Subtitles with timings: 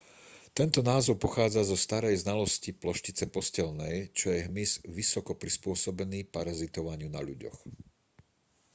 [0.57, 7.21] tento názov pochádza zo starej znalosti ploštice posteľnej čo je hmyz vysoko prispôsobený parazitovaniu na
[7.29, 7.57] ľuďoch